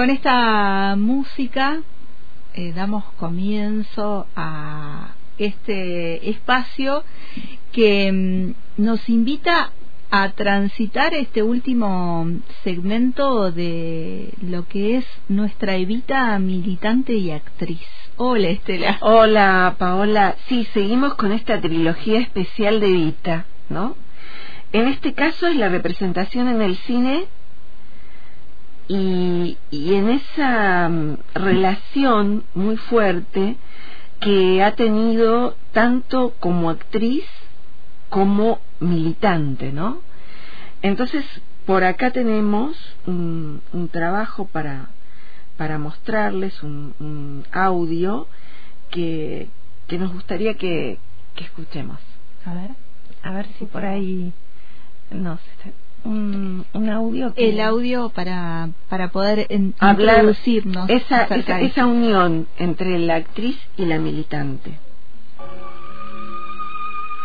[0.00, 1.82] con esta música
[2.54, 7.04] eh, damos comienzo a este espacio
[7.70, 9.72] que mm, nos invita
[10.10, 12.26] a transitar este último
[12.64, 17.86] segmento de lo que es nuestra Evita militante y actriz.
[18.16, 18.96] Hola Estela.
[19.02, 20.34] Hola Paola.
[20.48, 23.96] Sí, seguimos con esta trilogía especial de Evita, ¿no?
[24.72, 27.26] En este caso es la representación en el cine
[28.92, 33.56] y, en esa mm, relación muy fuerte
[34.18, 37.24] que ha tenido tanto como actriz
[38.08, 40.00] como militante, ¿no?
[40.82, 41.24] Entonces,
[41.66, 44.90] por acá tenemos un, trabajo para,
[45.56, 48.26] para mostrarles, un, audio
[48.90, 49.48] que,
[49.86, 50.98] que nos gustaría que,
[51.36, 52.00] que escuchemos.
[52.44, 52.70] A ver,
[53.22, 54.32] a ver si por ahí
[55.12, 55.38] no
[56.02, 59.46] sé un, audio el audio para para poder
[59.78, 64.78] Hablar introducirnos esa, esa, unión entre la actriz y la militante.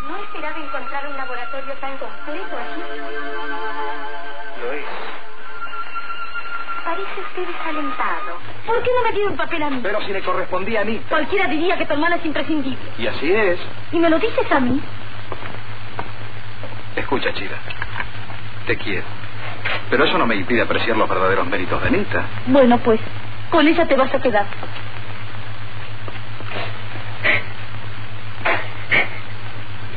[0.08, 2.80] No esperaba encontrar un laboratorio tan completo aquí
[4.62, 4.84] lo es.
[6.84, 8.38] Parece usted desalentado.
[8.64, 9.80] ¿por qué no me dio un papel a mí?
[9.82, 11.00] pero si le correspondía a mí.
[11.08, 12.78] Cualquiera diría que tu hermana es imprescindible.
[12.96, 13.58] Y así es.
[13.92, 14.80] Y me lo dices a mí
[17.00, 17.56] escucha chica
[18.66, 19.06] te quiero.
[19.88, 22.24] Pero eso no me impide apreciar los verdaderos méritos de Nita.
[22.48, 23.00] Bueno, pues,
[23.50, 24.46] con ella te vas a quedar.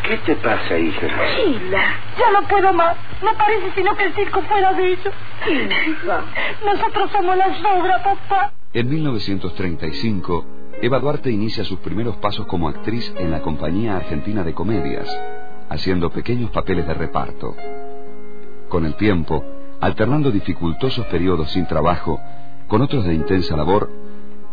[0.04, 1.08] ¿Qué te pasa, hija?
[1.36, 1.84] Sheila,
[2.18, 2.98] ya no puedo más.
[3.22, 5.14] No parece sino que el circo fuera de ellos.
[6.66, 8.54] Nosotros somos la sobra, papá.
[8.74, 10.46] En 1935,
[10.82, 15.08] Eva Duarte inicia sus primeros pasos como actriz en la Compañía Argentina de Comedias,
[15.70, 17.56] haciendo pequeños papeles de reparto.
[18.70, 19.44] Con el tiempo,
[19.82, 22.22] alternando dificultosos periodos sin trabajo
[22.68, 23.90] con otros de intensa labor,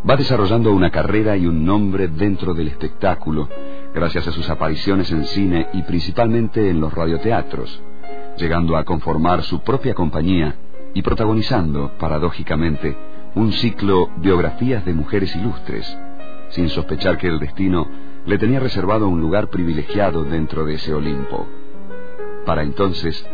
[0.09, 3.47] va desarrollando una carrera y un nombre dentro del espectáculo,
[3.95, 7.83] gracias a sus apariciones en cine y principalmente en los radioteatros,
[8.39, 10.55] llegando a conformar su propia compañía
[10.95, 12.97] y protagonizando, paradójicamente,
[13.35, 15.95] un ciclo Biografías de Mujeres Ilustres,
[16.49, 17.87] sin sospechar que el destino
[18.25, 21.47] le tenía reservado un lugar privilegiado dentro de ese Olimpo.
[22.47, 23.29] Para entonces,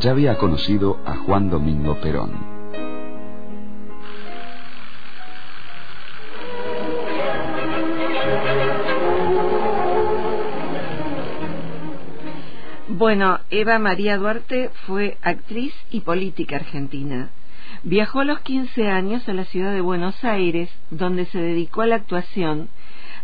[0.00, 2.58] ya había conocido a Juan Domingo Perón.
[12.88, 17.30] Bueno, Eva María Duarte fue actriz y política argentina.
[17.84, 21.86] Viajó a los 15 años a la ciudad de Buenos Aires, donde se dedicó a
[21.86, 22.68] la actuación,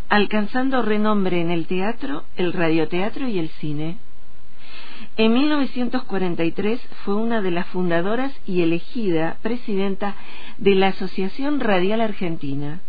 [0.07, 3.97] alcanzando renombre en el teatro, el radioteatro y el cine.
[5.17, 10.15] En 1943 fue una de las fundadoras y elegida presidenta
[10.57, 12.81] de la Asociación Radial Argentina.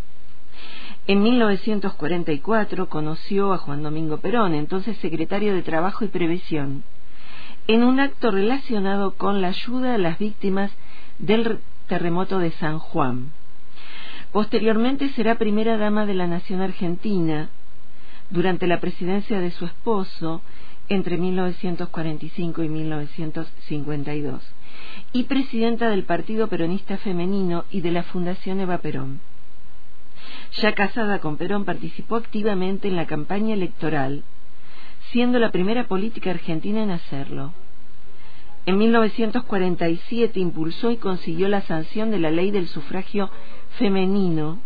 [1.06, 6.82] En 1944 conoció a Juan Domingo Perón, entonces secretario de Trabajo y Previsión,
[7.68, 10.72] en un acto relacionado con la ayuda a las víctimas
[11.20, 13.30] del terremoto de San Juan.
[14.32, 17.50] Posteriormente será primera dama de la Nación Argentina.
[18.30, 20.42] Durante la presidencia de su esposo,
[20.88, 24.42] entre 1945 y 1952
[25.12, 29.20] y presidenta del Partido Peronista Femenino y de la Fundación Eva Perón.
[30.60, 34.24] Ya casada con Perón participó activamente en la campaña electoral,
[35.10, 37.52] siendo la primera política argentina en hacerlo.
[38.64, 43.30] En 1947 impulsó y consiguió la sanción de la ley del sufragio
[43.78, 44.58] femenino,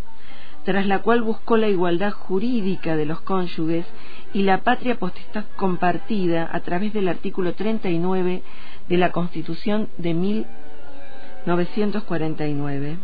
[0.71, 3.85] tras la cual buscó la igualdad jurídica de los cónyuges
[4.33, 8.45] y la patria potestad compartida a través del artículo 39
[8.89, 12.99] de la Constitución de 1949.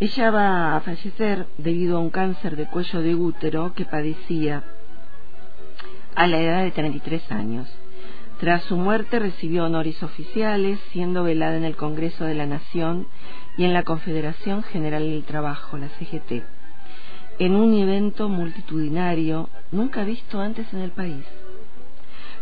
[0.00, 4.64] Ella va a fallecer debido a un cáncer de cuello de útero que padecía
[6.16, 7.72] a la edad de 33 años.
[8.40, 13.06] Tras su muerte recibió honores oficiales, siendo velada en el Congreso de la Nación
[13.56, 16.42] y en la Confederación General del Trabajo, la CGT
[17.38, 21.24] en un evento multitudinario nunca visto antes en el país.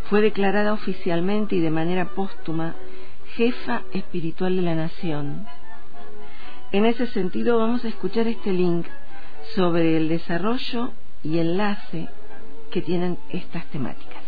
[0.09, 2.75] Fue declarada oficialmente y de manera póstuma
[3.35, 5.47] jefa espiritual de la nación.
[6.71, 8.85] En ese sentido vamos a escuchar este link
[9.55, 10.91] sobre el desarrollo
[11.23, 12.09] y enlace
[12.71, 14.21] que tienen estas temáticas.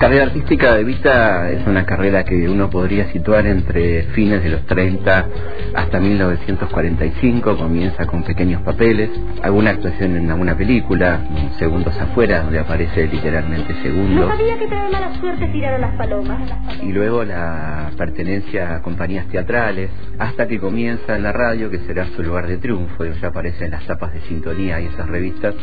[0.00, 4.64] Carrera artística de Vita es una carrera que uno podría situar entre fines de los
[4.64, 5.26] 30
[5.74, 7.58] hasta 1945.
[7.58, 9.10] Comienza con pequeños papeles,
[9.42, 11.20] alguna actuación en alguna película,
[11.58, 14.22] Segundos afuera, donde aparece literalmente segundo.
[14.22, 16.50] No sabía que te mala suerte tirar a las palomas.
[16.82, 22.06] Y luego la pertenencia a compañías teatrales, hasta que comienza en la radio, que será
[22.16, 25.54] su lugar de triunfo, y ya aparece en las tapas de sintonía y esas revistas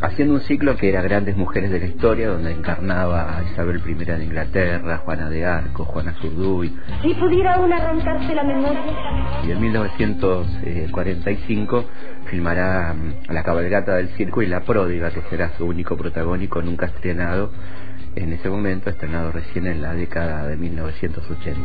[0.00, 3.94] haciendo un ciclo que era Grandes Mujeres de la Historia, donde encarnaba a Isabel I
[3.94, 6.76] de Inglaterra, Juana de Arco, Juana Zurduy.
[7.02, 8.82] Si pudiera aún arrancarse la memoria.
[9.46, 11.84] Y en 1945
[12.26, 16.86] filmará mm, La cabalgata del circo y La pródiga, que será su único protagónico nunca
[16.86, 17.50] estrenado
[18.16, 21.62] en ese momento, estrenado recién en la década de 1980.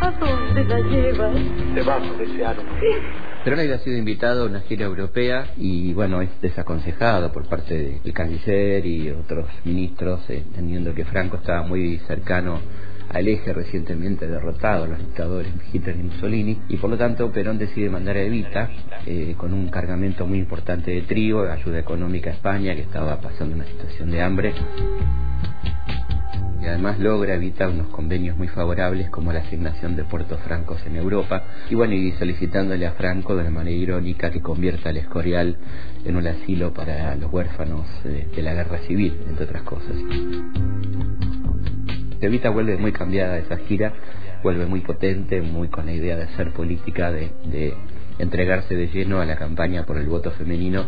[0.00, 1.34] ¿A dónde la llevas?
[1.74, 2.64] Te vamos, desearon.
[3.44, 8.12] Perón había sido invitado a una gira europea y bueno, es desaconsejado por parte del
[8.12, 12.60] canciller y otros ministros, eh, entendiendo que Franco estaba muy cercano
[13.10, 17.90] al eje recientemente derrotado, los dictadores Hitler y Mussolini, y por lo tanto Perón decide
[17.90, 18.70] mandar a Evita
[19.06, 23.54] eh, con un cargamento muy importante de trigo, ayuda económica a España, que estaba pasando
[23.54, 24.54] una situación de hambre
[26.66, 30.96] y además logra evitar unos convenios muy favorables como la asignación de puertos francos en
[30.96, 35.56] Europa y bueno y solicitándole a Franco de una manera irónica que convierta el Escorial
[36.04, 39.94] en un asilo para los huérfanos de, de la guerra civil entre otras cosas
[42.20, 43.92] Evita vuelve muy cambiada de esa gira
[44.42, 47.74] vuelve muy potente muy con la idea de hacer política de, de
[48.18, 50.86] entregarse de lleno a la campaña por el voto femenino.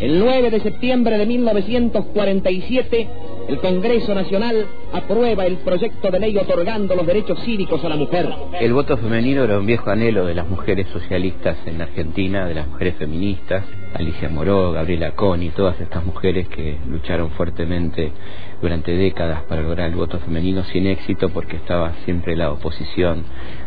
[0.00, 3.08] El 9 de septiembre de 1947,
[3.48, 8.28] el Congreso Nacional aprueba el proyecto de ley otorgando los derechos cívicos a la mujer.
[8.60, 12.68] El voto femenino era un viejo anhelo de las mujeres socialistas en Argentina, de las
[12.68, 18.12] mujeres feministas, Alicia Moró, Gabriela Coni, todas estas mujeres que lucharon fuertemente
[18.60, 23.24] durante décadas para lograr el voto femenino sin éxito porque estaba siempre la oposición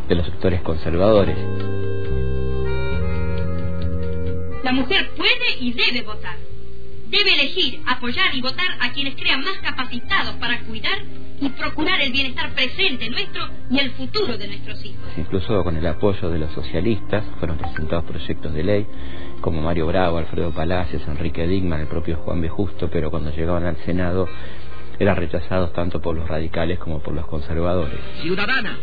[0.07, 1.37] de los sectores conservadores.
[4.63, 6.54] La mujer puede y debe votar.
[7.09, 11.03] Debe elegir, apoyar y votar a quienes crean más capacitados para cuidar
[11.39, 15.03] y procurar el bienestar presente nuestro y el futuro de nuestros hijos.
[15.17, 18.87] Incluso con el apoyo de los socialistas fueron presentados proyectos de ley
[19.41, 22.49] como Mario Bravo, Alfredo Palacios, Enrique Digman, el propio Juan B.
[22.49, 24.27] Justo, pero cuando llegaban al Senado
[24.97, 27.99] eran rechazados tanto por los radicales como por los conservadores.
[28.21, 28.77] Ciudadana,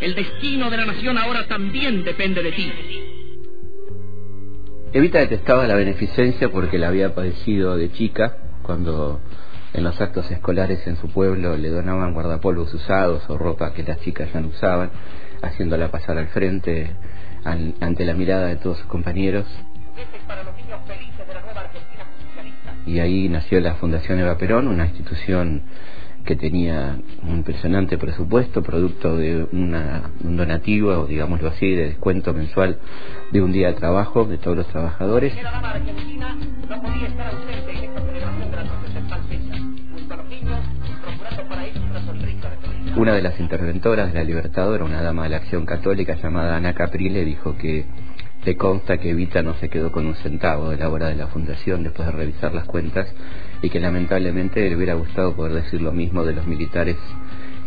[0.00, 2.72] el destino de la nación ahora también depende de ti.
[4.90, 9.20] Evita detestaba la beneficencia porque la había padecido de chica, cuando
[9.74, 14.00] en los actos escolares en su pueblo le donaban guardapolvos usados o ropa que las
[14.00, 14.90] chicas ya no usaban,
[15.42, 16.90] haciéndola pasar al frente
[17.44, 19.46] ante la mirada de todos sus compañeros.
[22.86, 25.64] Y ahí nació la Fundación Eva Perón, una institución
[26.28, 32.34] que tenía un impresionante presupuesto, producto de una, un donativo, o digámoslo así, de descuento
[32.34, 32.80] mensual
[33.32, 35.32] de un día de trabajo de todos los trabajadores.
[42.94, 46.74] Una de las interventoras de la Libertadora, una dama de la Acción Católica llamada Ana
[46.74, 47.86] Caprile, dijo que
[48.44, 51.28] le consta que Evita no se quedó con un centavo de la hora de la
[51.28, 53.08] fundación después de revisar las cuentas
[53.62, 56.96] y que lamentablemente le hubiera gustado poder decir lo mismo de los militares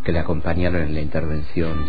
[0.04, 1.86] que le acompañaron en la intervención.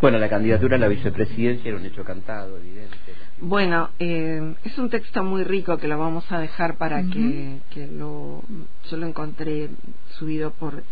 [0.00, 2.96] Bueno, la candidatura a la vicepresidencia era un hecho cantado, evidente.
[3.40, 7.86] Bueno, eh, es un texto muy rico que lo vamos a dejar para que, que,
[7.86, 8.42] lo,
[8.90, 9.68] yo lo encontré
[10.10, 10.84] subido por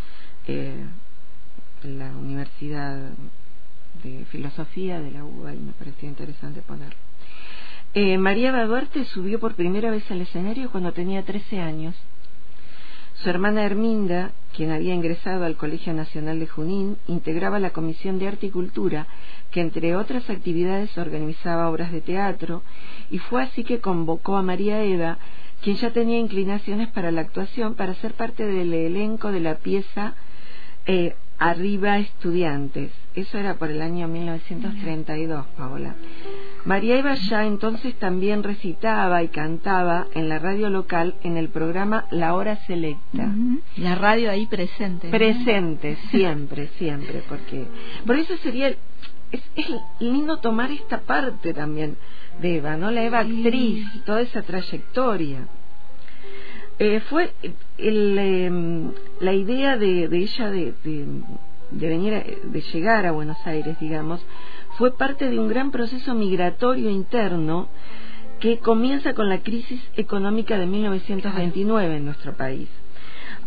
[0.49, 0.75] eh,
[1.85, 3.11] la Universidad
[4.03, 6.97] de Filosofía de la UBA y me pareció interesante ponerlo.
[7.93, 11.95] Eh, María Duarte subió por primera vez al escenario cuando tenía 13 años.
[13.15, 18.27] Su hermana Herminda, quien había ingresado al Colegio Nacional de Junín, integraba la Comisión de
[18.27, 19.07] Arte y Cultura,
[19.53, 22.63] que entre otras actividades organizaba obras de teatro,
[23.11, 25.19] y fue así que convocó a María Eva,
[25.63, 30.15] quien ya tenía inclinaciones para la actuación, para ser parte del elenco de la pieza
[30.87, 32.93] eh, Arriba Estudiantes.
[33.15, 35.95] Eso era por el año 1932, Paola.
[36.65, 42.07] María Eva ya entonces también recitaba y cantaba en la radio local en el programa
[42.11, 43.33] La Hora Selecta.
[43.77, 45.11] La radio ahí presente.
[45.11, 47.67] Presente, siempre, siempre, porque
[48.07, 48.75] por eso sería
[49.35, 49.67] es, es,
[50.01, 51.97] lindo tomar esta parte también
[52.41, 52.91] de Eva, ¿no?
[52.91, 55.47] La Eva actriz, toda esa trayectoria.
[56.79, 57.33] Eh, fue
[57.79, 63.79] el, em, la idea de, de ella de, de, venir, de llegar a Buenos Aires,
[63.79, 64.25] digamos,
[64.77, 67.69] fue parte de un gran proceso migratorio interno
[68.41, 72.69] que comienza con la crisis económica de 1929 en nuestro país.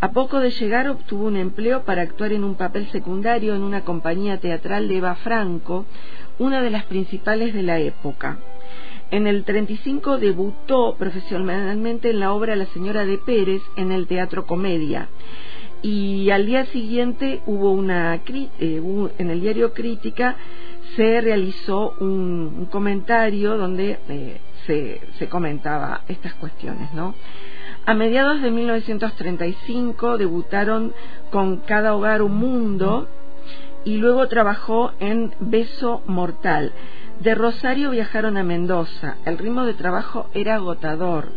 [0.00, 3.84] A poco de llegar obtuvo un empleo para actuar en un papel secundario en una
[3.84, 5.86] compañía teatral de Eva Franco,
[6.38, 8.38] una de las principales de la época.
[9.10, 14.46] En el 35 debutó profesionalmente en la obra La señora de Pérez en el Teatro
[14.46, 15.08] Comedia.
[15.80, 20.36] Y al día siguiente hubo una eh, en el diario Crítica
[20.96, 27.14] se realizó un, comentario donde eh, se, se, comentaba estas cuestiones, ¿no?
[27.86, 30.92] A mediados de 1935 debutaron
[31.30, 33.08] con Cada hogar un mundo
[33.84, 36.72] y luego trabajó en Beso Mortal.
[37.20, 39.16] De Rosario viajaron a Mendoza.
[39.24, 41.32] El ritmo de trabajo era agotador.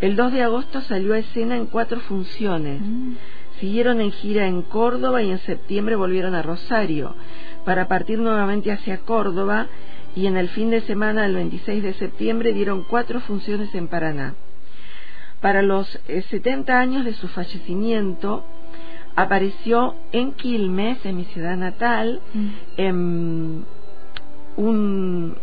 [0.00, 2.80] El 2 de agosto salió a escena en cuatro funciones.
[2.80, 3.14] Mm.
[3.60, 7.14] Siguieron en gira en Córdoba y en septiembre volvieron a Rosario
[7.64, 9.66] para partir nuevamente hacia Córdoba
[10.14, 14.34] y en el fin de semana del 26 de septiembre dieron cuatro funciones en Paraná.
[15.40, 18.44] Para los 70 eh, años de su fallecimiento,
[19.16, 22.48] apareció en Quilmes, en mi ciudad natal, mm.
[22.76, 23.64] en
[24.56, 25.36] un,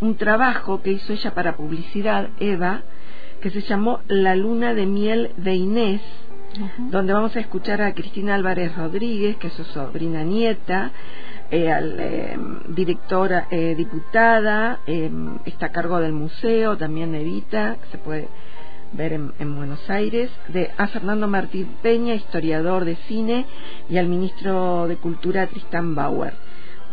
[0.00, 2.82] un trabajo que hizo ella para publicidad, Eva,
[3.40, 6.00] que se llamó La luna de miel de Inés,
[6.90, 10.90] donde vamos a escuchar a Cristina Álvarez Rodríguez, que es su sobrina nieta,
[11.50, 17.88] eh, al, eh, directora eh, diputada, em, está a cargo del museo, también Evita, que
[17.90, 18.28] se puede
[18.92, 23.46] ver en, en, Buenos Aires, de a Fernando Martín Peña, historiador de cine,
[23.88, 26.34] y al ministro de Cultura Tristán Bauer.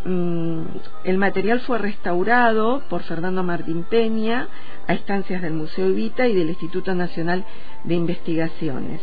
[0.08, 0.62] Mm,
[1.04, 4.48] el material fue restaurado por Fernando Martín Peña
[4.88, 7.44] a instancias del Museo Evita y del Instituto Nacional
[7.84, 9.02] de Investigaciones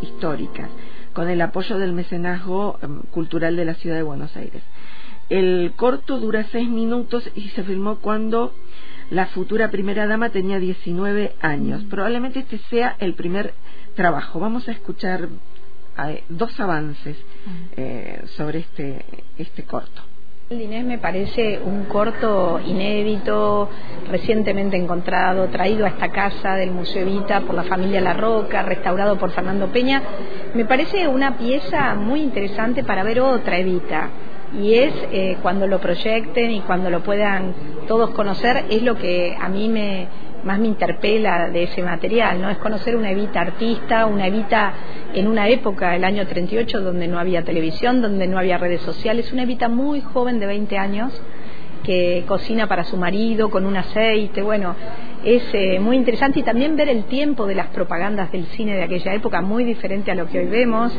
[0.00, 0.68] Históricas,
[1.12, 4.62] con el apoyo del mecenazgo em, cultural de la ciudad de Buenos Aires.
[5.30, 8.52] El corto dura seis minutos y se filmó cuando
[9.08, 11.84] la futura primera dama tenía 19 años.
[11.84, 13.54] Probablemente este sea el primer
[13.94, 14.40] trabajo.
[14.40, 15.28] Vamos a escuchar
[16.28, 17.16] dos avances
[17.76, 19.04] eh, sobre este,
[19.38, 20.02] este corto.
[20.50, 23.70] El Inés me parece un corto inédito,
[24.10, 29.16] recientemente encontrado, traído a esta casa del Museo Evita por la familia La Roca, restaurado
[29.16, 30.02] por Fernando Peña.
[30.52, 34.10] Me parece una pieza muy interesante para ver otra Evita.
[34.60, 37.54] Y es eh, cuando lo proyecten y cuando lo puedan
[37.88, 40.06] todos conocer, es lo que a mí me,
[40.44, 42.50] más me interpela de ese material, ¿no?
[42.50, 44.72] Es conocer una Evita artista, una Evita
[45.14, 49.32] en una época, el año 38, donde no había televisión, donde no había redes sociales,
[49.32, 51.22] una Evita muy joven de 20 años
[51.82, 54.74] que cocina para su marido con un aceite, bueno,
[55.24, 56.40] es eh, muy interesante.
[56.40, 60.10] Y también ver el tiempo de las propagandas del cine de aquella época, muy diferente
[60.10, 60.92] a lo que hoy vemos,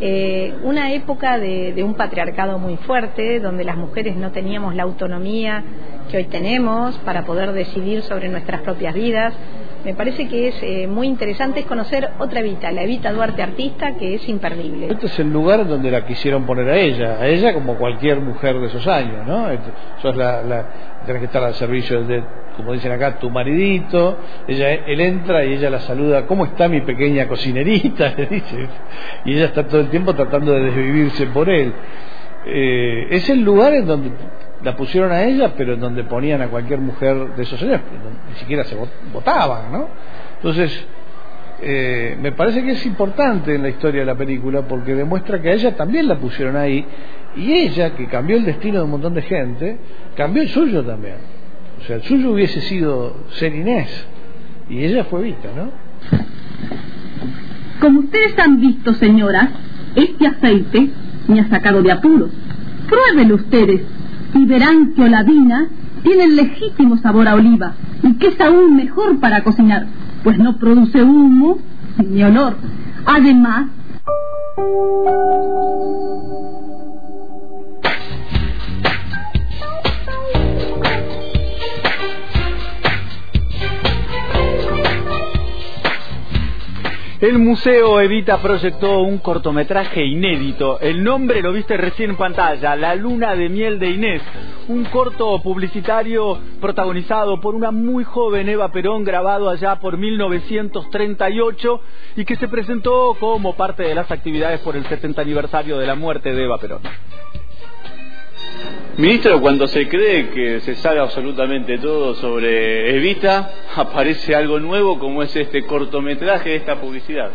[0.00, 4.82] eh, una época de, de un patriarcado muy fuerte, donde las mujeres no teníamos la
[4.82, 5.64] autonomía
[6.10, 9.34] que hoy tenemos para poder decidir sobre nuestras propias vidas.
[9.86, 14.16] Me parece que es eh, muy interesante conocer otra Evita, la Evita Duarte artista, que
[14.16, 14.88] es imperdible.
[14.90, 18.58] Este es el lugar donde la quisieron poner a ella, a ella como cualquier mujer
[18.58, 19.46] de esos años, ¿no?
[20.02, 20.66] Sos la, la,
[21.06, 22.20] tenés que estar al servicio de,
[22.56, 24.18] como dicen acá, tu maridito.
[24.48, 28.12] Ella, él entra y ella la saluda, ¿cómo está mi pequeña cocinerita?
[28.16, 28.68] Le dice.
[29.24, 31.72] Y ella está todo el tiempo tratando de desvivirse por él.
[32.44, 34.10] Eh, es el lugar en donde
[34.66, 37.82] la pusieron a ella, pero en donde ponían a cualquier mujer de esos años,
[38.28, 38.76] ni siquiera se
[39.12, 39.88] votaban, ¿no?
[40.38, 40.84] Entonces,
[41.62, 45.50] eh, me parece que es importante en la historia de la película porque demuestra que
[45.50, 46.84] a ella también la pusieron ahí
[47.36, 49.78] y ella, que cambió el destino de un montón de gente,
[50.16, 51.14] cambió el suyo también.
[51.78, 53.88] O sea, el suyo hubiese sido ser Inés
[54.68, 55.70] y ella fue Vita, ¿no?
[57.80, 59.48] Como ustedes han visto, señoras,
[59.94, 60.88] este aceite
[61.28, 62.32] me ha sacado de apuros.
[62.88, 63.82] Pruébenlo ustedes
[64.36, 65.68] y verán que Oladina
[66.02, 69.86] tiene el legítimo sabor a oliva y que es aún mejor para cocinar,
[70.22, 71.58] pues no produce humo
[71.98, 72.56] ni olor.
[73.06, 73.68] Además,
[87.18, 90.78] El Museo Evita proyectó un cortometraje inédito.
[90.80, 94.22] El nombre lo viste recién en pantalla, La Luna de Miel de Inés.
[94.68, 101.80] Un corto publicitario protagonizado por una muy joven Eva Perón, grabado allá por 1938
[102.16, 105.94] y que se presentó como parte de las actividades por el 70 aniversario de la
[105.94, 106.82] muerte de Eva Perón.
[108.98, 115.22] Ministro, cuando se cree que se sabe absolutamente todo sobre Evita, aparece algo nuevo como
[115.22, 117.30] es este cortometraje de esta publicidad.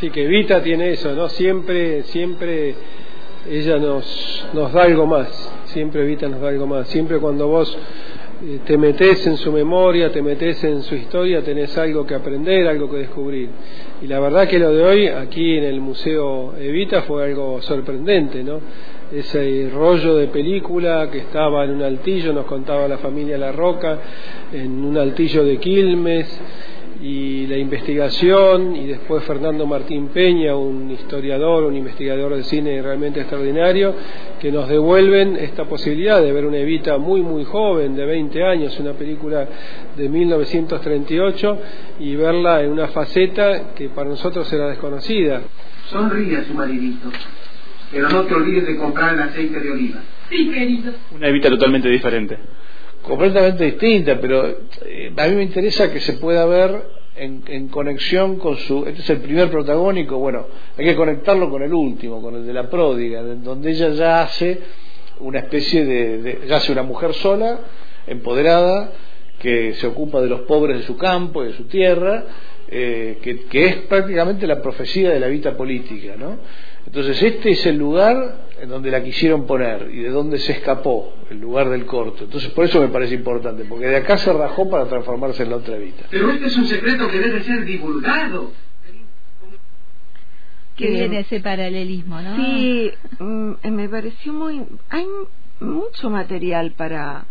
[0.00, 1.28] Sí, que Evita tiene eso, ¿no?
[1.28, 2.74] Siempre, siempre
[3.48, 5.28] ella nos, nos da algo más,
[5.66, 6.88] siempre Evita nos da algo más.
[6.88, 7.78] Siempre cuando vos
[8.42, 12.66] eh, te metes en su memoria, te metes en su historia, tenés algo que aprender,
[12.66, 13.50] algo que descubrir.
[14.02, 18.42] Y la verdad que lo de hoy aquí en el Museo Evita fue algo sorprendente,
[18.42, 18.60] ¿no?
[19.12, 23.98] Ese rollo de película que estaba en un altillo, nos contaba la familia La Roca,
[24.52, 26.40] en un altillo de Quilmes,
[27.02, 33.20] y la investigación, y después Fernando Martín Peña, un historiador, un investigador de cine realmente
[33.20, 33.94] extraordinario,
[34.40, 38.78] que nos devuelven esta posibilidad de ver una Evita muy, muy joven, de 20 años,
[38.80, 39.46] una película
[39.94, 41.58] de 1938,
[42.00, 45.42] y verla en una faceta que para nosotros era desconocida.
[45.90, 47.10] Sonríe a su maridito
[47.94, 50.02] pero no te olvides de comprar el aceite de oliva.
[50.28, 50.92] Sí, querido.
[51.14, 52.36] Una evita totalmente diferente.
[53.02, 54.46] Completamente distinta, pero
[54.84, 56.82] eh, a mí me interesa que se pueda ver
[57.16, 58.84] en, conexión con su...
[58.86, 60.46] Este es el primer protagónico, bueno,
[60.76, 64.58] hay que conectarlo con el último, con el de la pródiga, donde ella ya hace
[65.20, 67.60] una especie de, ya hace una mujer sola,
[68.06, 68.90] empoderada,
[69.38, 72.24] que se ocupa de los pobres de su campo, de su tierra,
[72.68, 76.38] eh, que, que, es prácticamente la profecía de la vida política, ¿no?
[76.86, 81.14] Entonces este es el lugar en donde la quisieron poner y de donde se escapó,
[81.30, 82.24] el lugar del corto.
[82.24, 85.56] Entonces por eso me parece importante, porque de acá se rajó para transformarse en la
[85.56, 86.06] otra vida.
[86.10, 88.52] Pero este es un secreto que debe ser divulgado.
[90.76, 92.36] Qué bien ese paralelismo, ¿no?
[92.36, 94.64] Sí, mm, me pareció muy...
[94.90, 95.06] Hay
[95.60, 97.26] mucho material para,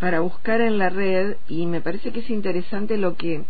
[0.00, 3.44] para buscar en la red y me parece que es interesante lo que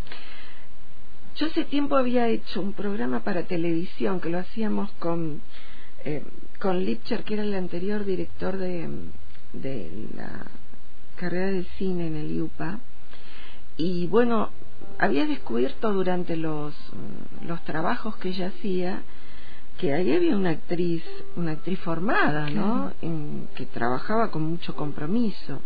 [1.39, 5.41] yo hace tiempo había hecho un programa para televisión que lo hacíamos con,
[6.05, 6.25] eh,
[6.59, 8.89] con Lipcher, que era el anterior director de,
[9.53, 10.47] de la
[11.17, 12.81] carrera de cine en el IUPA.
[13.77, 14.51] Y bueno,
[14.99, 16.75] había descubierto durante los,
[17.47, 19.03] los trabajos que ella hacía
[19.79, 21.05] que ahí había una actriz,
[21.37, 22.93] una actriz formada, ¿no?
[23.01, 25.61] En, que trabajaba con mucho compromiso.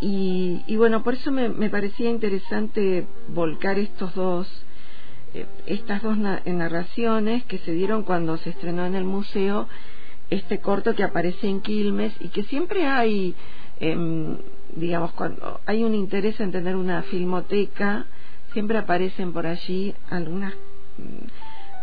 [0.00, 4.48] Y, y bueno, por eso me, me, parecía interesante volcar estos dos,
[5.34, 9.68] eh, estas dos narraciones que se dieron cuando se estrenó en el museo
[10.30, 13.34] este corto que aparece en Quilmes y que siempre hay,
[13.80, 14.36] eh,
[14.76, 18.06] digamos, cuando hay un interés en tener una filmoteca,
[18.52, 20.54] siempre aparecen por allí algunas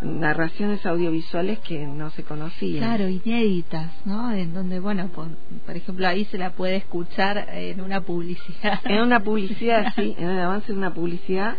[0.02, 2.84] narraciones audiovisuales que no se conocían.
[2.84, 4.32] Claro, inéditas, ¿no?
[4.32, 5.28] En donde, bueno, por,
[5.76, 8.80] ejemplo, ahí se la puede escuchar en una publicidad.
[8.86, 11.56] En una publicidad, sí, en el avance de una publicidad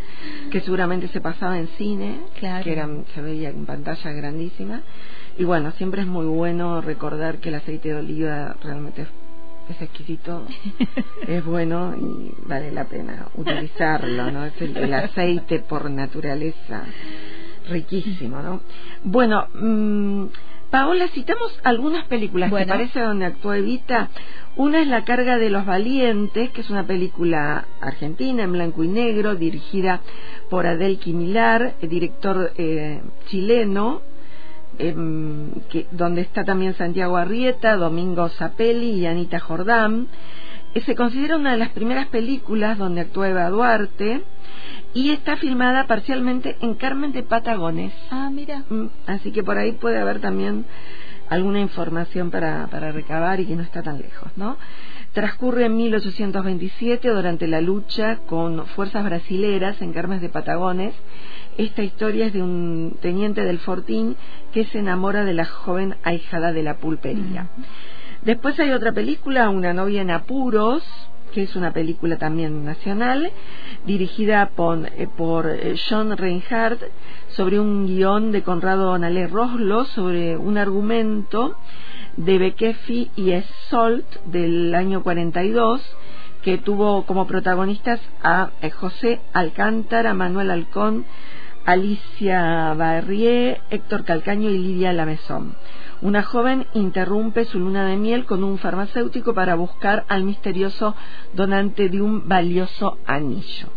[0.51, 2.65] que seguramente se pasaba en cine, claro.
[2.65, 4.83] que eran, se veía en pantalla grandísima.
[5.39, 9.09] Y bueno, siempre es muy bueno recordar que el aceite de oliva realmente es
[9.69, 10.47] es exquisito,
[11.27, 14.45] es bueno y vale la pena utilizarlo, ¿no?
[14.45, 16.85] Es el aceite por naturaleza
[17.69, 18.61] riquísimo, ¿no?
[19.05, 20.27] Bueno, mmm,
[20.71, 24.09] Paola, citamos algunas películas, que parece, donde actúa Evita?
[24.57, 28.89] Una es La carga de los valientes, que es una película argentina en blanco y
[28.89, 30.01] negro, dirigida
[30.51, 34.03] por Adel Quimilar, director eh, chileno,
[34.79, 40.09] em, que, donde está también Santiago Arrieta, Domingo Zapelli y Anita Jordán.
[40.85, 44.23] Se considera una de las primeras películas donde actúa Eva Duarte
[44.95, 47.93] y está filmada parcialmente en Carmen de Patagones.
[48.11, 48.65] Ah, mira.
[48.69, 50.65] Mm, así que por ahí puede haber también
[51.29, 54.57] alguna información para, para recabar y que no está tan lejos, ¿no?
[55.13, 60.95] Transcurre en 1827 durante la lucha con fuerzas brasileras en Carmen de Patagones.
[61.57, 64.17] Esta historia es de un teniente del Fortín
[64.53, 67.49] que se enamora de la joven ahijada de la pulpería.
[68.27, 70.83] Después hay otra película, Una novia en apuros,
[71.33, 73.31] que es una película también nacional,
[73.87, 76.83] dirigida por, eh, por eh, John Reinhardt,
[77.37, 81.57] sobre un guion de Conrado Nalé Roslo, sobre un argumento
[82.17, 83.33] de Bekefi y
[83.71, 85.81] Solt del año 42,
[86.43, 91.05] que tuvo como protagonistas a eh, José Alcántara, Manuel Halcón,
[91.65, 95.55] Alicia Barrié, Héctor Calcaño y Lidia Lamezón.
[96.03, 100.95] Una joven interrumpe su luna de miel con un farmacéutico para buscar al misterioso
[101.33, 103.69] donante de un valioso anillo.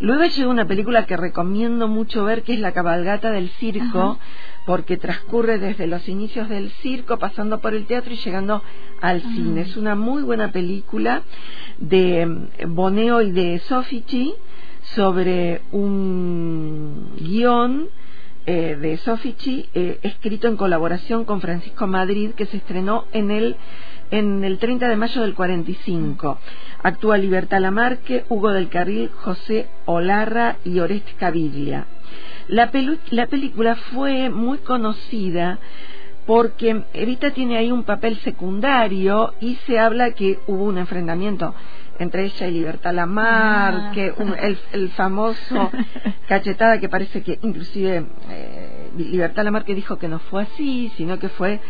[0.00, 4.18] Luego llega una película que recomiendo mucho ver, que es La cabalgata del circo,
[4.64, 8.62] porque transcurre desde los inicios del circo, pasando por el teatro y llegando
[9.02, 9.62] al cine.
[9.62, 11.22] Es una muy buena película
[11.78, 14.32] de mm, Boneo y de Sofici
[14.94, 17.88] sobre un guion
[18.46, 23.56] eh, de Sofici, eh, escrito en colaboración con Francisco Madrid, que se estrenó en el,
[24.10, 26.38] en el 30 de mayo del 45.
[26.82, 31.86] Actúa Libertad Lamarque, Hugo del Carril, José Olarra y Oreste Caviglia.
[32.48, 32.70] La,
[33.10, 35.58] la película fue muy conocida
[36.26, 41.54] porque Evita tiene ahí un papel secundario y se habla que hubo un enfrentamiento
[41.98, 43.90] entre ella y Libertad Lamar, Ah.
[43.94, 45.70] que un- el, el famoso
[46.28, 51.18] cachetada que parece que inclusive eh, Libertad Lamar que dijo que no fue así, sino
[51.18, 51.60] que fue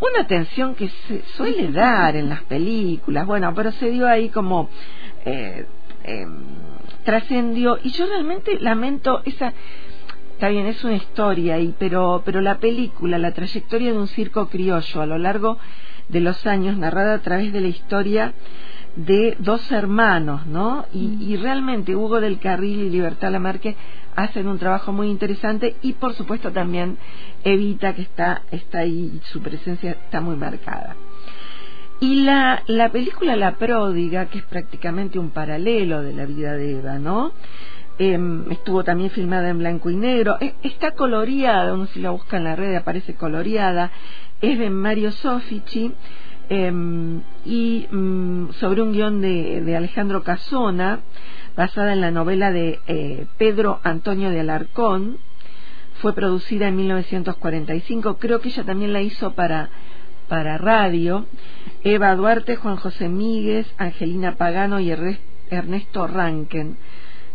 [0.00, 4.68] una tensión que se suele dar en las películas, bueno, pero se dio ahí como
[5.24, 5.64] eh,
[6.04, 6.26] eh,
[7.04, 9.52] trascendió y yo realmente lamento esa
[10.32, 14.48] Está bien, es una historia, y, pero, pero la película, la trayectoria de un circo
[14.50, 15.56] criollo a lo largo
[16.10, 18.34] de los años, narrada a través de la historia
[18.96, 20.86] de dos hermanos, ¿no?
[20.92, 23.76] Y, y realmente Hugo del Carril y Libertad Lamarque
[24.14, 26.96] hacen un trabajo muy interesante y por supuesto también
[27.44, 30.96] Evita que está, está ahí, su presencia está muy marcada.
[32.00, 36.78] Y la, la película La Pródiga, que es prácticamente un paralelo de la vida de
[36.78, 37.32] Eva, ¿no?
[37.98, 40.36] Em, estuvo también filmada en blanco y negro.
[40.40, 43.90] E- está coloreada, uno si la busca en la red aparece coloreada.
[44.42, 45.92] Es de Mario Sofici
[46.48, 51.00] em, y mm, sobre un guion de, de Alejandro Casona,
[51.56, 55.18] basada en la novela de eh, Pedro Antonio de Alarcón.
[56.00, 58.18] Fue producida en 1945.
[58.18, 59.70] Creo que ella también la hizo para
[60.28, 61.26] para radio,
[61.84, 64.90] Eva Duarte, Juan José Míguez, Angelina Pagano y
[65.50, 66.76] Ernesto Ranken.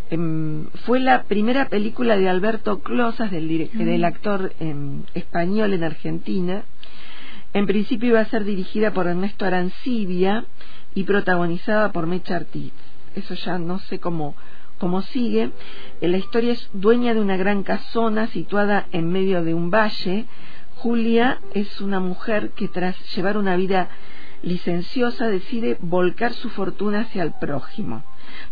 [0.10, 3.78] Em, fue la primera película de Alberto Closas, del, Mm.
[3.78, 6.66] del actor em, español en Argentina.
[7.54, 10.46] En principio iba a ser dirigida por Ernesto Arancibia
[10.96, 12.72] y protagonizada por Mecha Ortiz.
[13.16, 14.36] Eso ya no sé cómo,
[14.78, 15.52] cómo sigue.
[16.00, 20.26] Eh, La historia es dueña de una gran casona situada en medio de un valle.
[20.78, 23.90] Julia es una mujer que tras llevar una vida
[24.44, 28.04] licenciosa decide volcar su fortuna hacia el prójimo.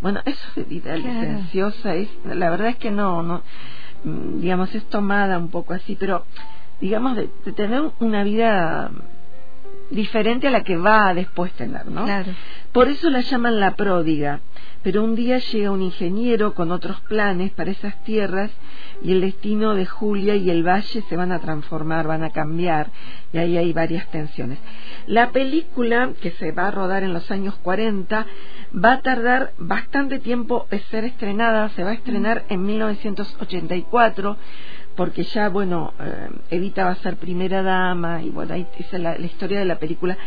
[0.01, 1.21] Bueno, eso de vida Claro.
[1.21, 3.43] licenciosa es, la verdad es que no, no,
[4.03, 6.25] mm, digamos, es tomada un poco así, pero
[6.81, 8.91] digamos, de, de tener una vida
[9.89, 12.05] diferente a la que va a después tener, ¿no?
[12.05, 12.31] Claro.
[12.71, 14.41] Por eso la llaman la pródiga.
[14.81, 18.49] Pero un día llega un ingeniero con otros planes para esas tierras
[19.03, 22.89] y el destino de Julia y el valle se van a transformar, van a cambiar
[23.33, 24.57] y ahí hay varias tensiones.
[25.05, 28.25] La película, que se va a rodar en los años 40,
[28.73, 34.37] va a tardar bastante tiempo en ser estrenada, se va a estrenar en 1984
[34.99, 39.17] porque ya, bueno, eh, Evita va a ser primera dama y bueno, ahí es la,
[39.17, 40.17] la historia de la película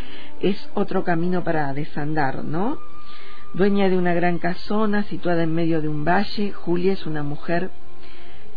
[0.40, 2.78] es otro camino para desandar, ¿no?
[3.52, 7.70] Dueña de una gran casona situada en medio de un valle, Julia es una mujer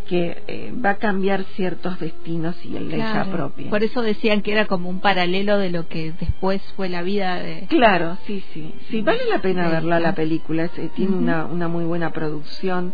[0.07, 3.69] que eh, va a cambiar ciertos destinos y el de ella propia.
[3.69, 7.35] Por eso decían que era como un paralelo de lo que después fue la vida
[7.39, 7.65] de...
[7.67, 8.73] Claro, sí, sí.
[8.89, 12.93] Sí, vale la pena verla la película, es- eh, tiene una, una muy buena producción.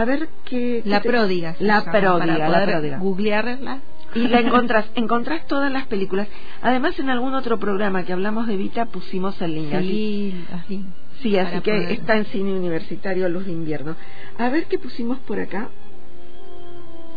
[0.00, 0.80] A ver qué...
[0.84, 1.54] qué La te- pródiga.
[1.58, 2.98] La llama, pródiga, para la pródiga.
[2.98, 3.78] googlearla.
[4.14, 6.28] Y la encontrás, encontrás todas las películas.
[6.62, 9.74] Además, en algún otro programa que hablamos de Vita pusimos el link.
[9.80, 10.84] Sí, así.
[11.20, 13.96] Sí, así que poder- está en cine universitario Luz de Invierno.
[14.38, 15.68] A ver qué pusimos por acá.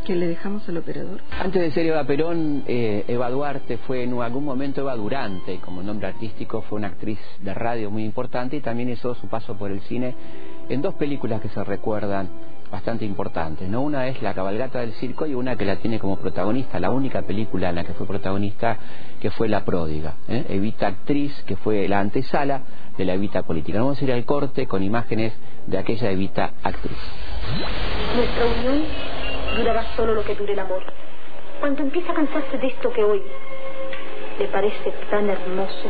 [0.06, 1.22] Que le dejamos al operador.
[1.40, 5.84] Antes de ser Eva Perón, eh, Eva Duarte fue en algún momento Eva Durante, como
[5.84, 9.70] nombre artístico, fue una actriz de radio muy importante y también hizo su paso por
[9.70, 10.16] el cine
[10.70, 12.30] en dos películas que se recuerdan
[12.72, 13.68] bastante importantes.
[13.70, 13.82] ¿no?
[13.82, 17.22] Una es La cabalgata del circo y una que la tiene como protagonista, la única
[17.24, 18.78] película en la que fue protagonista,
[19.20, 20.16] que fue La pródiga.
[20.28, 20.46] ¿eh?
[20.50, 22.62] Evita actriz, que fue la antesala
[22.98, 23.80] de la Evita política.
[23.80, 25.34] Vamos a ir al corte con imágenes
[25.68, 26.98] de aquella Evita actriz.
[28.16, 28.86] Nuestra unión
[29.58, 30.82] durará solo lo que dure el amor.
[31.60, 33.22] Cuando empieza a cansarse de esto que hoy
[34.40, 35.90] le parece tan hermoso,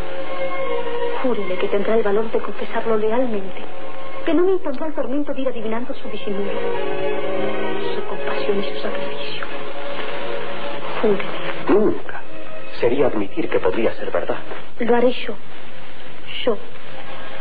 [1.24, 3.62] júrele que tendrá el valor de confesarlo lealmente,
[4.26, 6.52] que no me impondrá el tormento de ir adivinando su disimulo,
[7.96, 9.46] su compasión y su sacrificio.
[11.02, 11.24] Júrele.
[11.70, 12.22] Nunca.
[12.80, 14.38] Sería admitir que podría ser verdad.
[14.80, 15.36] Lo haré yo.
[16.46, 16.58] Yo,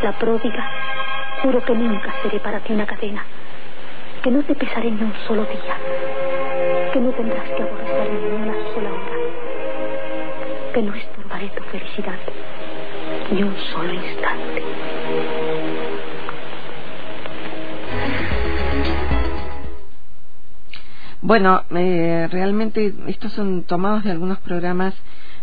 [0.02, 0.70] la pródiga,
[1.42, 3.24] juro que nunca seré para ti una cadena.
[4.22, 5.76] que no te pesaré ni un solo día,
[6.92, 12.18] que no tendrás que aborrecerme ni una sola hora, que no estorbaré tu felicidad
[13.32, 14.62] ni un solo instante.
[21.30, 24.94] Bueno, eh, realmente estos son tomados de algunos programas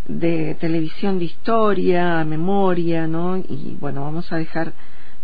[0.06, 3.38] de televisión de historia, memoria, ¿no?
[3.38, 4.74] Y bueno, vamos a dejar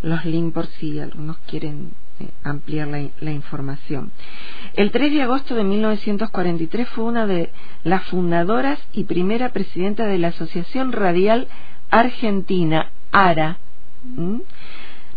[0.03, 4.13] los links por si algunos quieren eh, ampliar la, la, información.
[4.73, 7.51] El 3 de agosto de 1943 fue una de
[7.83, 11.49] las fundadoras y primera presidenta de la Asociación Radial
[11.91, 13.57] Argentina, ARA,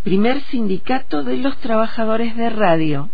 [0.03, 3.09] primer sindicato de los trabajadores de radio.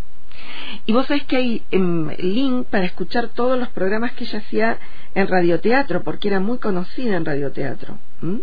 [0.85, 4.77] Y vos sabés que hay um, link para escuchar todos los programas que ella hacía
[5.15, 7.97] en radioteatro, porque era muy conocida en radioteatro.
[8.21, 8.39] ¿m?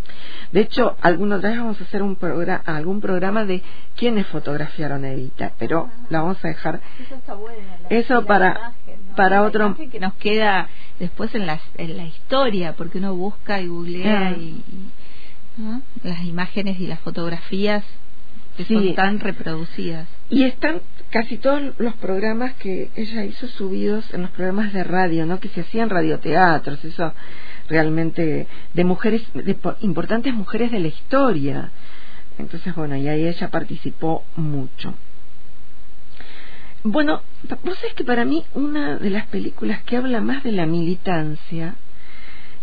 [0.53, 3.63] De hecho, alguna otra vez vamos a hacer un programa, algún programa de
[3.97, 6.81] quiénes fotografiaron a Evita, pero la vamos a dejar.
[7.05, 7.59] Eso está bueno.
[7.83, 8.75] La, Eso la para, imagen,
[9.09, 9.17] ¿no?
[9.17, 9.77] para la otro.
[9.91, 10.69] que nos queda
[10.99, 14.33] después en la, en la historia, porque uno busca y googlea Ah.
[14.39, 14.91] y, y,
[15.63, 15.83] ¿no?
[16.05, 17.85] las imágenes y las fotografías
[18.57, 18.75] que Sí.
[18.75, 20.07] son tan reproducidas.
[20.29, 25.27] Y están casi todos los programas que ella hizo subidos en los programas de radio,
[25.27, 25.41] ¿no?
[25.41, 27.13] Que se hacían radioteatros, eso
[27.69, 31.71] realmente de mujeres, de po- importantes mujeres de la historia.
[32.39, 34.95] Entonces, bueno, y ahí ella participó mucho.
[36.83, 37.21] Bueno,
[37.65, 41.75] vos sabés que para mí una de las películas que habla más de la militancia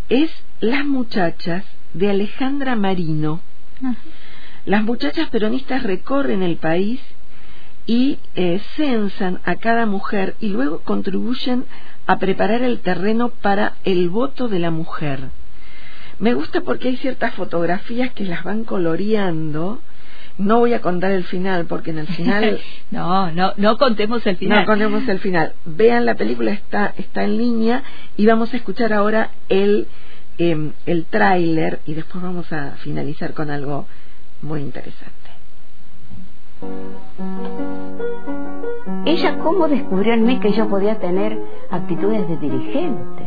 [0.09, 3.41] es Las muchachas de Alejandra Marino.
[4.67, 6.99] Las muchachas peronistas recorren el país
[7.85, 11.63] y eh, censan a cada mujer y luego contribuyen
[12.05, 15.29] a preparar el terreno para el voto de la mujer.
[16.19, 19.79] Me gusta porque hay ciertas fotografías que las van coloreando.
[20.37, 22.59] No voy a contar el final porque en el final
[22.91, 24.59] no, no, no contemos el final.
[24.59, 25.53] no contemos el final.
[25.63, 27.83] Vean la película está está en línea
[28.17, 29.87] y vamos a escuchar ahora el
[30.37, 33.87] em, el tráiler y después vamos a finalizar con algo
[34.41, 35.15] muy interesante.
[39.05, 41.37] Ella cómo descubrió en mí que yo podía tener
[41.69, 43.23] actitudes de dirigente.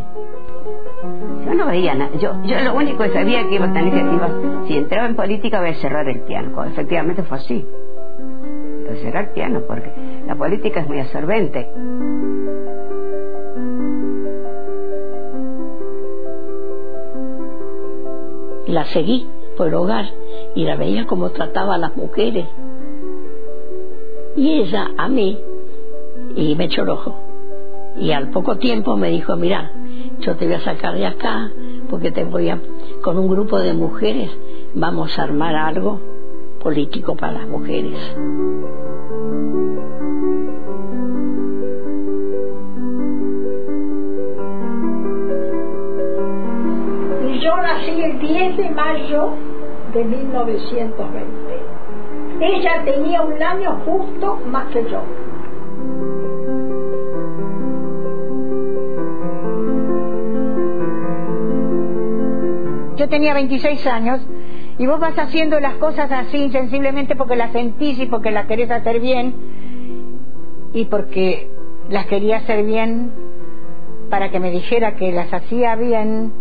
[1.47, 2.11] Yo no veía nada.
[2.19, 4.29] Yo, yo lo único que sabía que iba a tener que iba,
[4.67, 6.65] si entraba en política voy a cerrar el piano.
[6.65, 7.67] Efectivamente fue así.
[8.85, 9.91] Iba cerrar el piano porque
[10.27, 11.69] la política es muy absorbente.
[18.67, 20.07] La seguí por hogar
[20.55, 22.47] y la veía como trataba a las mujeres.
[24.37, 25.39] Y ella a mí,
[26.37, 27.17] y me echó el ojo.
[27.97, 29.73] Y al poco tiempo me dijo, mira,
[30.21, 31.51] yo te voy a sacar de acá
[31.89, 32.61] porque te voy a,
[33.03, 34.31] con un grupo de mujeres
[34.75, 36.01] vamos a armar algo
[36.63, 37.99] político para las mujeres.
[47.43, 49.50] Yo nací el 10 de mayo
[49.93, 51.81] de 1920.
[52.41, 55.03] Ella tenía un año justo más que yo.
[62.97, 64.21] Yo tenía 26 años
[64.79, 68.71] y vos vas haciendo las cosas así sensiblemente porque las sentís y porque las querés
[68.71, 69.35] hacer bien
[70.73, 71.51] y porque
[71.89, 73.11] las quería hacer bien
[74.11, 76.33] para que me dijera que las hacía bien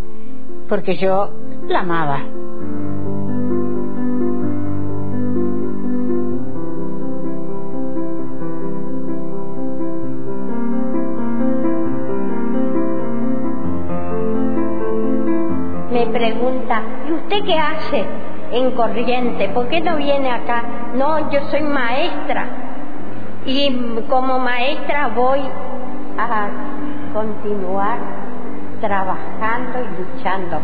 [0.68, 1.30] porque yo
[1.66, 2.39] la amaba.
[16.12, 18.04] Pregunta, ¿y usted qué hace
[18.52, 19.48] en Corriente?
[19.50, 20.62] ¿Por qué no viene acá?
[20.94, 22.46] No, yo soy maestra
[23.46, 25.40] y como maestra voy
[26.18, 26.48] a
[27.12, 27.98] continuar
[28.80, 30.58] trabajando y luchando.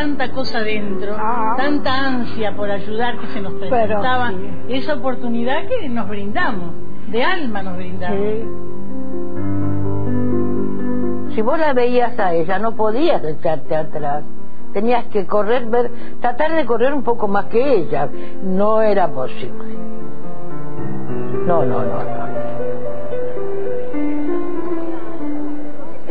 [0.00, 1.14] Tanta cosa dentro,
[1.58, 4.32] tanta ansia por ayudar que se nos presentaba
[4.66, 6.72] esa oportunidad que nos brindamos,
[7.08, 8.18] de alma nos brindamos.
[11.34, 14.24] Si vos la veías a ella, no podías echarte atrás.
[14.72, 18.08] Tenías que correr, ver, tratar de correr un poco más que ella.
[18.42, 19.76] No era posible.
[21.46, 22.30] No, no, no, no.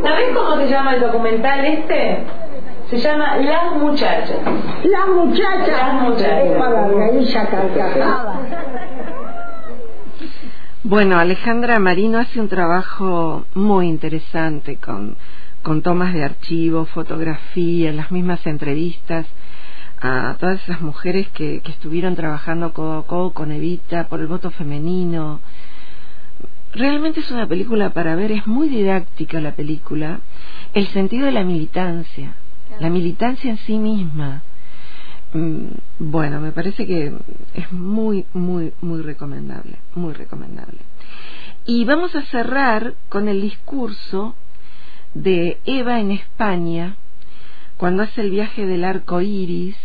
[0.03, 2.25] ¿Sabés cómo se llama el documental este?
[2.89, 4.37] Se llama Las Muchachas.
[4.83, 5.67] Las muchachas.
[5.67, 6.45] Las muchachas.
[6.45, 8.37] Es para reírse a carcajadas.
[10.81, 15.17] Bueno, Alejandra Marino hace un trabajo muy interesante con,
[15.61, 19.27] con tomas de archivo, fotografías, las mismas entrevistas
[20.01, 24.27] a todas esas mujeres que, que estuvieron trabajando codo a codo con Evita por el
[24.27, 25.41] voto femenino.
[26.73, 30.21] Realmente es una película para ver, es muy didáctica la película,
[30.73, 32.35] el sentido de la militancia,
[32.79, 34.43] la militancia en sí misma.
[35.33, 35.67] Mm,
[35.99, 37.13] bueno, me parece que
[37.53, 40.79] es muy, muy, muy recomendable, muy recomendable.
[41.65, 44.35] Y vamos a cerrar con el discurso
[45.13, 46.95] de Eva en España,
[47.77, 49.77] cuando hace el viaje del arco iris,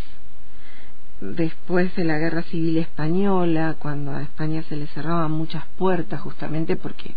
[1.20, 6.76] después de la guerra civil española, cuando a España se le cerraban muchas puertas justamente
[6.76, 7.14] porque,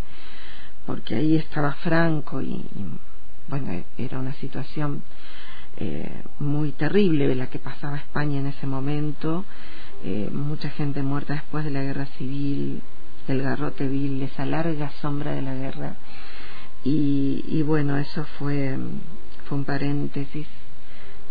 [0.86, 2.66] porque ahí estaba Franco y,
[3.48, 5.02] bueno, era una situación
[5.78, 9.46] eh, muy terrible de la que pasaba España en ese momento,
[10.04, 12.82] eh, mucha gente muerta después de la guerra civil,
[13.28, 15.96] del garrote vil, esa larga sombra de la guerra.
[16.84, 18.78] Y, y bueno, eso fue,
[19.46, 20.48] fue un paréntesis.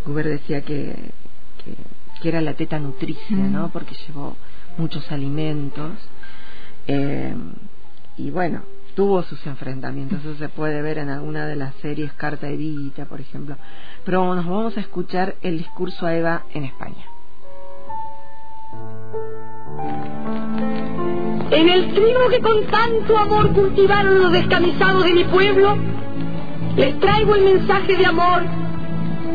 [0.05, 1.11] Guber decía que,
[1.65, 1.75] que
[2.21, 3.71] que era la teta nutricia, ¿no?
[3.71, 4.37] Porque llevó
[4.79, 5.93] muchos alimentos.
[6.87, 7.35] Eh,
[8.17, 8.63] y bueno,
[8.97, 13.21] tuvo sus enfrentamientos, eso se puede ver en alguna de las series Carta Evita, por
[13.21, 13.57] ejemplo.
[14.05, 17.05] Pero nos vamos a escuchar el discurso a Eva en España.
[21.51, 25.77] En el trigo que con tanto amor cultivaron los descamisados de mi pueblo,
[26.77, 28.43] les traigo el mensaje de amor,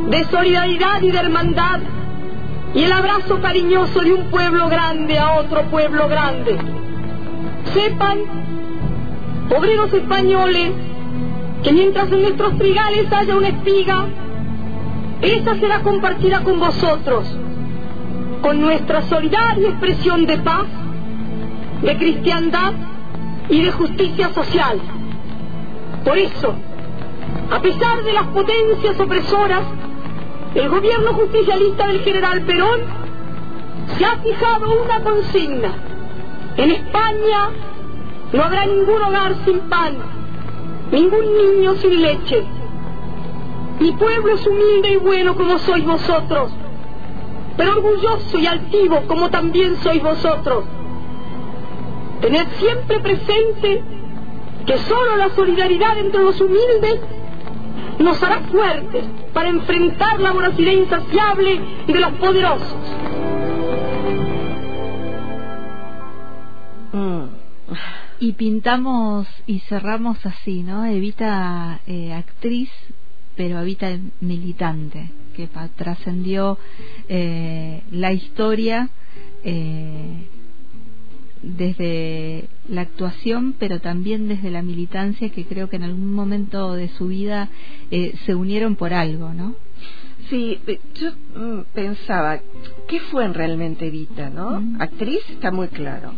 [0.10, 1.80] de solidaridad y de hermandad
[2.74, 6.58] y el abrazo cariñoso de un pueblo grande a otro pueblo grande.
[7.74, 8.20] Sepan,
[9.56, 10.72] obreros españoles,
[11.64, 14.06] que mientras en nuestros trigales haya una espiga,
[15.22, 17.26] esa será compartida con vosotros,
[18.42, 20.66] con nuestra solidaria expresión de paz,
[21.82, 22.74] de cristiandad
[23.50, 24.80] y de justicia social.
[26.04, 26.54] Por eso,
[27.52, 29.62] a pesar de las potencias opresoras,
[30.56, 32.80] el gobierno justicialista del general Perón
[33.98, 35.72] se ha fijado una consigna.
[36.58, 37.50] En España
[38.34, 39.98] no habrá ningún hogar sin pan,
[40.92, 42.44] ningún niño sin leche.
[43.80, 46.52] Mi pueblo es humilde y bueno como sois vosotros,
[47.58, 50.64] pero orgulloso y altivo como también sois vosotros.
[52.22, 53.84] Tened siempre presente
[54.66, 57.00] que solo la solidaridad entre los humildes
[57.98, 62.78] nos hará fuertes para enfrentar la voracidad insaciable de los poderosos.
[66.94, 67.24] Mm.
[68.22, 70.86] Y pintamos y cerramos así, ¿no?
[70.86, 72.70] Evita eh, actriz,
[73.36, 76.60] pero Evita militante, que trascendió
[77.10, 78.90] eh, la historia
[79.44, 80.28] eh,
[81.42, 86.90] desde la actuación, pero también desde la militancia, que creo que en algún momento de
[86.90, 87.50] su vida
[87.90, 89.56] eh, se unieron por algo, ¿no?
[90.30, 92.40] Sí, eh, yo mm, pensaba,
[92.88, 94.62] ¿qué fue realmente Evita, no?
[94.80, 96.14] Actriz está muy claro.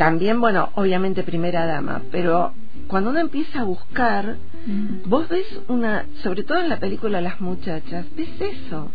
[0.00, 2.54] También, bueno, obviamente primera dama, pero
[2.88, 4.38] cuando uno empieza a buscar,
[5.04, 8.90] vos ves una, sobre todo en la película Las muchachas, ves eso,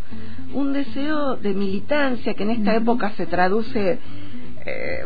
[0.55, 3.99] un deseo de militancia que en esta época se traduce
[4.65, 5.05] eh,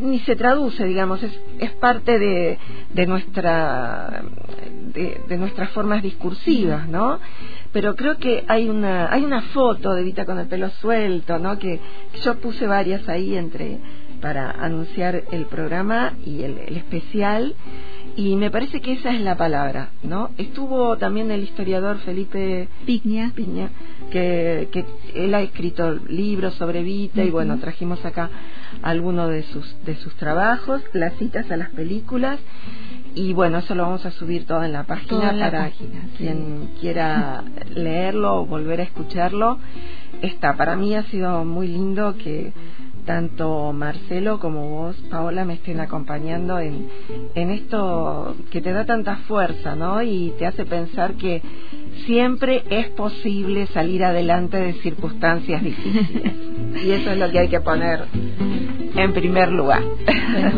[0.00, 2.58] ni se traduce, digamos, es, es parte de,
[2.92, 4.22] de nuestra
[4.92, 7.18] de, nuestras formas discursivas, ¿no?
[7.72, 11.58] Pero creo que hay una hay una foto de Vita con el pelo suelto, ¿no?
[11.58, 11.80] Que,
[12.22, 13.78] yo puse varias ahí entre
[14.22, 17.54] para anunciar el programa y el, el especial.
[18.16, 20.30] Y me parece que esa es la palabra, ¿no?
[20.38, 23.70] Estuvo también el historiador Felipe Piña, Piña
[24.12, 28.30] que, que él ha escrito libros sobre Vita y bueno, trajimos acá
[28.82, 32.38] algunos de sus, de sus trabajos, las citas a las películas.
[33.14, 35.70] Y bueno, eso lo vamos a subir todo en la página para
[36.16, 39.58] quien quiera leerlo o volver a escucharlo.
[40.22, 42.52] Está, para mí ha sido muy lindo que
[43.04, 46.88] tanto Marcelo como vos, Paola, me estén acompañando en,
[47.34, 50.02] en esto que te da tanta fuerza, ¿no?
[50.02, 51.42] Y te hace pensar que
[52.06, 56.32] siempre es posible salir adelante de circunstancias difíciles.
[56.84, 58.04] y eso es lo que hay que poner
[58.96, 59.82] en primer lugar.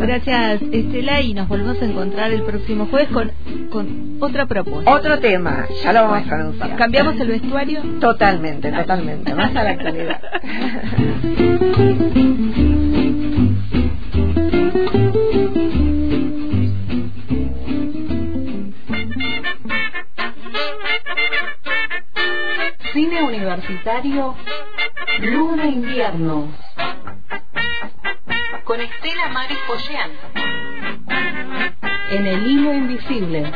[0.00, 3.30] gracias Estela y nos volvemos a encontrar el próximo jueves con,
[3.70, 4.92] con otra propuesta.
[4.92, 6.76] Otro tema, ya lo vamos a anunciar.
[6.76, 7.80] ¿Cambiamos el vestuario?
[8.00, 10.20] Totalmente, totalmente, más a la actualidad.
[22.92, 24.34] Cine Universitario
[25.20, 26.52] Luna Invierno.
[28.64, 30.10] Con Estela Maris Pollean
[32.10, 33.52] en el hilo invisible